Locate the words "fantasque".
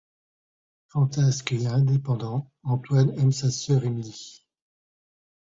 0.87-1.51